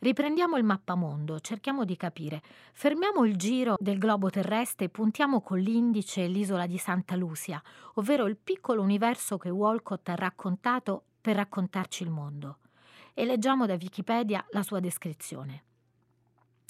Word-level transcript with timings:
Riprendiamo 0.00 0.56
il 0.56 0.64
mappamondo, 0.64 1.40
cerchiamo 1.40 1.84
di 1.84 1.94
capire. 1.94 2.40
Fermiamo 2.72 3.26
il 3.26 3.36
giro 3.36 3.76
del 3.78 3.98
globo 3.98 4.30
terrestre 4.30 4.86
e 4.86 4.88
puntiamo 4.88 5.42
con 5.42 5.58
l'indice 5.58 6.26
l'isola 6.26 6.66
di 6.66 6.78
Santa 6.78 7.16
Lucia, 7.16 7.62
ovvero 7.94 8.26
il 8.26 8.38
piccolo 8.38 8.80
universo 8.80 9.36
che 9.36 9.50
Walcott 9.50 10.08
ha 10.08 10.14
raccontato 10.14 11.04
per 11.20 11.36
raccontarci 11.36 12.02
il 12.02 12.08
mondo. 12.08 12.60
E 13.12 13.26
leggiamo 13.26 13.66
da 13.66 13.74
Wikipedia 13.74 14.42
la 14.52 14.62
sua 14.62 14.80
descrizione. 14.80 15.64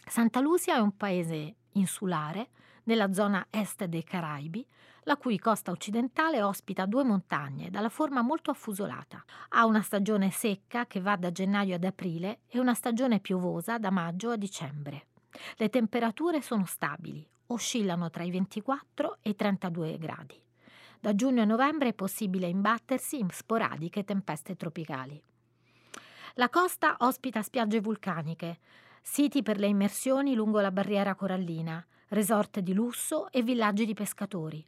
Santa 0.05 0.41
Lucia 0.41 0.75
è 0.75 0.81
un 0.81 0.97
paese 0.97 1.55
insulare 1.73 2.51
nella 2.85 3.13
zona 3.13 3.47
est 3.51 3.85
dei 3.85 4.05
Caraibi, 4.05 4.67
la 5.05 5.17
cui 5.17 5.39
costa 5.39 5.71
occidentale 5.71 6.43
ospita 6.43 6.87
due 6.87 7.05
montagne 7.05 7.71
dalla 7.71 7.89
forma 7.89 8.23
molto 8.23 8.51
affusolata. 8.51 9.25
Ha 9.51 9.65
una 9.65 9.83
stagione 9.83 10.31
secca 10.31 10.87
che 10.87 11.01
va 11.01 11.17
da 11.17 11.33
gennaio 11.33 11.77
ad 11.77 11.85
aprile 11.85 12.41
e 12.49 12.59
una 12.59 12.75
stagione 12.75 13.21
piovosa 13.21 13.79
da 13.79 13.91
maggio 13.91 14.31
a 14.31 14.37
dicembre. 14.37 15.07
Le 15.57 15.69
temperature 15.69 16.43
sono 16.43 16.65
stabili, 16.67 17.27
oscillano 17.47 18.11
tra 18.11 18.25
i 18.25 18.31
24 18.31 19.19
e 19.23 19.31
i 19.31 19.37
32 19.37 19.99
gradi. 19.99 20.41
Da 20.99 21.15
giugno 21.15 21.43
a 21.43 21.47
novembre 21.47 21.89
è 21.89 21.95
possibile 21.95 22.47
imbattersi 22.47 23.19
in 23.19 23.31
sporadiche 23.31 24.05
tempeste 24.05 24.55
tropicali. 24.57 25.21
La 26.35 26.51
costa 26.51 26.97
ospita 26.99 27.43
spiagge 27.43 27.81
vulcaniche, 27.81 28.59
siti 29.03 29.43
per 29.43 29.59
le 29.59 29.67
immersioni 29.67 30.35
lungo 30.35 30.61
la 30.61 30.71
barriera 30.71 31.15
corallina, 31.15 31.85
resort 32.09 32.61
di 32.61 32.73
lusso 32.73 33.31
e 33.31 33.43
villaggi 33.43 33.85
di 33.85 33.95
pescatori. 33.95 34.65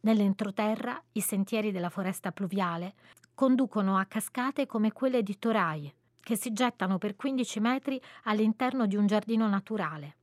Nell'entroterra 0.00 1.00
i 1.12 1.20
sentieri 1.20 1.72
della 1.72 1.90
foresta 1.90 2.32
pluviale 2.32 2.94
conducono 3.34 3.96
a 3.96 4.04
cascate 4.04 4.66
come 4.66 4.92
quelle 4.92 5.22
di 5.22 5.38
Torai, 5.38 5.92
che 6.20 6.36
si 6.36 6.52
gettano 6.52 6.98
per 6.98 7.16
15 7.16 7.60
metri 7.60 8.00
all'interno 8.24 8.86
di 8.86 8.96
un 8.96 9.06
giardino 9.06 9.48
naturale. 9.48 10.16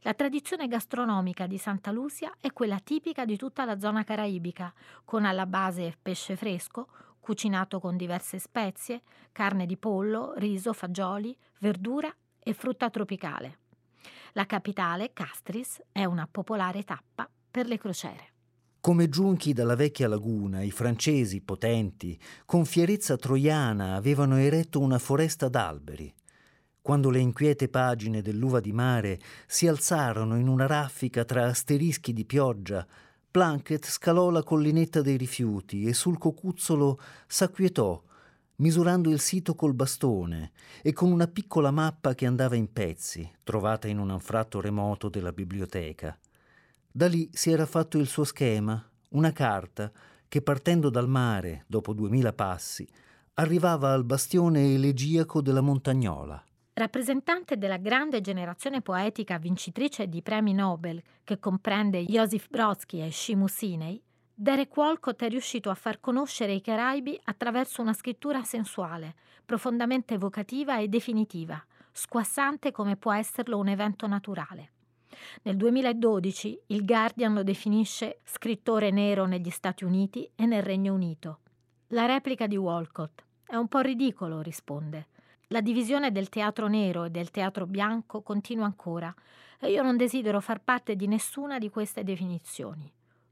La 0.00 0.14
tradizione 0.14 0.66
gastronomica 0.66 1.46
di 1.46 1.58
Santa 1.58 1.90
Lucia 1.90 2.32
è 2.40 2.52
quella 2.52 2.80
tipica 2.80 3.24
di 3.24 3.36
tutta 3.36 3.64
la 3.64 3.78
zona 3.78 4.02
caraibica, 4.02 4.72
con 5.04 5.24
alla 5.24 5.46
base 5.46 5.96
pesce 6.00 6.36
fresco, 6.36 6.88
cucinato 7.20 7.78
con 7.78 7.96
diverse 7.96 8.38
spezie, 8.38 9.02
carne 9.32 9.66
di 9.66 9.76
pollo, 9.76 10.32
riso, 10.36 10.72
fagioli, 10.72 11.36
verdura 11.58 12.12
e 12.48 12.54
frutta 12.54 12.88
tropicale. 12.88 13.58
La 14.32 14.46
capitale, 14.46 15.12
Castris, 15.12 15.82
è 15.92 16.06
una 16.06 16.26
popolare 16.30 16.82
tappa 16.82 17.28
per 17.50 17.66
le 17.66 17.76
crociere. 17.76 18.32
Come 18.80 19.10
giunchi 19.10 19.52
dalla 19.52 19.74
vecchia 19.74 20.08
laguna, 20.08 20.62
i 20.62 20.70
francesi 20.70 21.42
potenti, 21.42 22.18
con 22.46 22.64
fierezza 22.64 23.18
troiana, 23.18 23.96
avevano 23.96 24.36
eretto 24.36 24.80
una 24.80 24.98
foresta 24.98 25.50
d'alberi. 25.50 26.10
Quando 26.80 27.10
le 27.10 27.18
inquiete 27.18 27.68
pagine 27.68 28.22
dell'uva 28.22 28.60
di 28.60 28.72
mare 28.72 29.20
si 29.46 29.68
alzarono 29.68 30.38
in 30.38 30.48
una 30.48 30.66
raffica 30.66 31.26
tra 31.26 31.44
asterischi 31.44 32.14
di 32.14 32.24
pioggia, 32.24 32.86
Plunkett 33.30 33.84
scalò 33.84 34.30
la 34.30 34.42
collinetta 34.42 35.02
dei 35.02 35.18
rifiuti 35.18 35.84
e 35.84 35.92
sul 35.92 36.16
cocuzzolo 36.16 36.98
s'acquietò 37.26 38.02
misurando 38.58 39.10
il 39.10 39.20
sito 39.20 39.54
col 39.54 39.74
bastone 39.74 40.52
e 40.82 40.92
con 40.92 41.10
una 41.10 41.26
piccola 41.26 41.70
mappa 41.70 42.14
che 42.14 42.26
andava 42.26 42.56
in 42.56 42.72
pezzi, 42.72 43.28
trovata 43.42 43.88
in 43.88 43.98
un 43.98 44.10
anfratto 44.10 44.60
remoto 44.60 45.08
della 45.08 45.32
biblioteca. 45.32 46.16
Da 46.90 47.06
lì 47.06 47.28
si 47.32 47.50
era 47.50 47.66
fatto 47.66 47.98
il 47.98 48.06
suo 48.06 48.24
schema, 48.24 48.82
una 49.10 49.32
carta 49.32 49.92
che 50.26 50.42
partendo 50.42 50.90
dal 50.90 51.08
mare, 51.08 51.64
dopo 51.66 51.92
duemila 51.92 52.32
passi, 52.32 52.86
arrivava 53.34 53.92
al 53.92 54.04
bastione 54.04 54.74
elegiaco 54.74 55.40
della 55.40 55.60
Montagnola. 55.60 56.42
Rappresentante 56.74 57.56
della 57.56 57.76
grande 57.76 58.20
generazione 58.20 58.82
poetica 58.82 59.38
vincitrice 59.38 60.08
di 60.08 60.22
premi 60.22 60.52
Nobel, 60.52 61.02
che 61.24 61.38
comprende 61.38 62.04
Joseph 62.04 62.48
Brodsky 62.48 63.00
e 63.00 63.10
Shimu 63.10 63.46
Sinei, 63.46 64.00
Derek 64.40 64.76
Walcott 64.76 65.24
è 65.24 65.28
riuscito 65.28 65.68
a 65.68 65.74
far 65.74 65.98
conoscere 65.98 66.52
i 66.52 66.60
Caraibi 66.60 67.18
attraverso 67.24 67.82
una 67.82 67.92
scrittura 67.92 68.44
sensuale, 68.44 69.16
profondamente 69.44 70.14
evocativa 70.14 70.78
e 70.78 70.86
definitiva, 70.86 71.60
squassante 71.90 72.70
come 72.70 72.94
può 72.94 73.12
esserlo 73.12 73.58
un 73.58 73.66
evento 73.66 74.06
naturale. 74.06 74.70
Nel 75.42 75.56
2012 75.56 76.60
il 76.66 76.84
Guardian 76.84 77.34
lo 77.34 77.42
definisce 77.42 78.20
scrittore 78.22 78.92
nero 78.92 79.26
negli 79.26 79.50
Stati 79.50 79.82
Uniti 79.82 80.30
e 80.36 80.46
nel 80.46 80.62
Regno 80.62 80.94
Unito. 80.94 81.40
La 81.88 82.06
replica 82.06 82.46
di 82.46 82.56
Walcott 82.56 83.24
è 83.44 83.56
un 83.56 83.66
po' 83.66 83.80
ridicolo, 83.80 84.40
risponde. 84.40 85.08
La 85.48 85.60
divisione 85.60 86.12
del 86.12 86.28
teatro 86.28 86.68
nero 86.68 87.02
e 87.02 87.10
del 87.10 87.32
teatro 87.32 87.66
bianco 87.66 88.22
continua 88.22 88.66
ancora 88.66 89.12
e 89.58 89.72
io 89.72 89.82
non 89.82 89.96
desidero 89.96 90.40
far 90.40 90.60
parte 90.60 90.94
di 90.94 91.08
nessuna 91.08 91.58
di 91.58 91.68
queste 91.70 92.04
definizioni. 92.04 92.88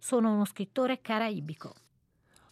Sono 0.06 0.34
uno 0.34 0.44
scrittore 0.44 1.00
caraibico. 1.00 1.74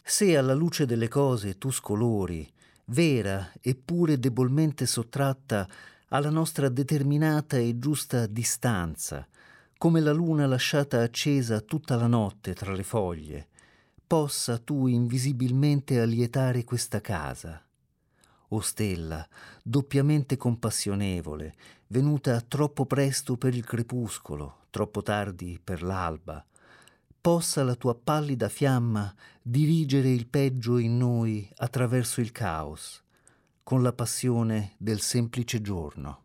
Se 0.03 0.35
alla 0.35 0.53
luce 0.53 0.85
delle 0.85 1.07
cose 1.07 1.57
tu 1.57 1.71
scolori, 1.71 2.45
vera 2.87 3.49
eppure 3.61 4.19
debolmente 4.19 4.85
sottratta 4.85 5.65
alla 6.09 6.29
nostra 6.29 6.67
determinata 6.67 7.55
e 7.55 7.79
giusta 7.79 8.27
distanza, 8.27 9.25
come 9.77 10.01
la 10.01 10.11
luna 10.11 10.47
lasciata 10.47 11.01
accesa 11.01 11.61
tutta 11.61 11.95
la 11.95 12.07
notte 12.07 12.53
tra 12.53 12.73
le 12.73 12.83
foglie, 12.83 13.47
possa 14.05 14.57
tu 14.57 14.87
invisibilmente 14.87 16.01
allietare 16.01 16.65
questa 16.65 16.99
casa. 16.99 17.65
O 18.49 18.59
stella, 18.59 19.25
doppiamente 19.63 20.35
compassionevole, 20.35 21.55
venuta 21.87 22.41
troppo 22.41 22.85
presto 22.85 23.37
per 23.37 23.55
il 23.55 23.63
crepuscolo, 23.63 24.65
troppo 24.69 25.01
tardi 25.01 25.57
per 25.63 25.83
l'alba, 25.83 26.45
possa 27.25 27.63
la 27.63 27.73
tua 27.73 27.95
pallida 27.95 28.49
fiamma 28.49 29.11
dirigere 29.41 30.11
il 30.11 30.27
peggio 30.27 30.77
in 30.77 30.95
noi 30.95 31.49
attraverso 31.55 32.21
il 32.21 32.31
caos, 32.31 33.01
con 33.63 33.81
la 33.81 33.93
passione 33.93 34.75
del 34.77 34.99
semplice 34.99 35.59
giorno. 35.59 36.24